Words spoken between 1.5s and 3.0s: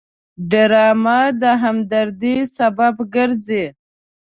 همدردۍ سبب